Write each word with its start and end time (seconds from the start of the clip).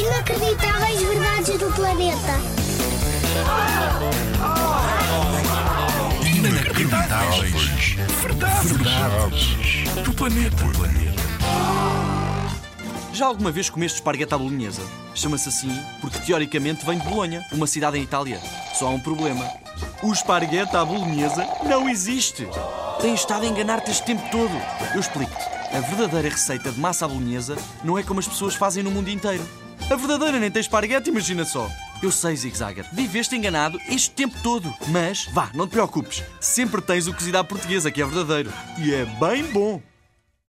Inacreditáveis 0.00 1.02
verdades 1.02 1.58
do 1.58 1.70
planeta. 1.72 2.40
Inacreditáveis. 6.24 7.96
Verdades. 8.22 8.72
Verdades. 8.72 9.56
Do 10.02 10.14
planeta. 10.14 10.64
Já 13.12 13.26
alguma 13.26 13.52
vez 13.52 13.68
comeste 13.68 13.98
esparguete 13.98 14.32
à 14.32 14.38
bolonhesa? 14.38 14.80
Chama-se 15.14 15.50
assim 15.50 15.78
porque 16.00 16.18
teoricamente 16.20 16.86
vem 16.86 16.98
de 16.98 17.06
Bolonha, 17.06 17.44
uma 17.52 17.66
cidade 17.66 17.98
em 17.98 18.02
Itália. 18.02 18.40
Só 18.72 18.86
há 18.86 18.90
um 18.90 19.00
problema. 19.00 19.46
O 20.02 20.14
esparguete 20.14 20.74
à 20.78 20.82
bolonhesa 20.82 21.46
não 21.68 21.86
existe. 21.90 22.48
Tens 23.02 23.20
estado 23.20 23.44
a 23.44 23.48
enganar-te 23.48 23.90
este 23.90 24.06
tempo 24.06 24.22
todo. 24.30 24.52
Eu 24.94 25.00
explico-te. 25.00 25.44
A 25.76 25.80
verdadeira 25.80 26.30
receita 26.30 26.72
de 26.72 26.80
massa 26.80 27.04
à 27.04 27.08
bolonhesa 27.08 27.54
não 27.84 27.98
é 27.98 28.02
como 28.02 28.18
as 28.18 28.26
pessoas 28.26 28.54
fazem 28.54 28.82
no 28.82 28.90
mundo 28.90 29.10
inteiro. 29.10 29.46
A 29.90 29.96
verdadeira 29.96 30.38
nem 30.38 30.52
tem 30.52 30.60
esparguete, 30.60 31.10
imagina 31.10 31.44
só. 31.44 31.68
Eu 32.00 32.12
sei, 32.12 32.36
Zig 32.36 32.56
Zagger, 32.56 32.86
viveste 32.92 33.34
enganado 33.34 33.76
este 33.88 34.12
tempo 34.12 34.36
todo. 34.40 34.72
Mas, 34.86 35.26
vá, 35.32 35.50
não 35.52 35.66
te 35.66 35.72
preocupes. 35.72 36.22
Sempre 36.40 36.80
tens 36.80 37.08
o 37.08 37.12
cozido 37.12 37.38
à 37.38 37.42
portuguesa, 37.42 37.90
que 37.90 38.00
é 38.00 38.06
verdadeiro. 38.06 38.52
E 38.78 38.94
é 38.94 39.04
bem 39.04 39.42
bom. 39.50 39.82